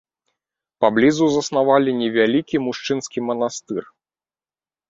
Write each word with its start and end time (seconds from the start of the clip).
Паблізу 0.85 1.25
заснавалі 1.35 1.91
невялікі 2.01 2.63
мужчынскі 2.69 3.19
манастыр. 3.27 3.83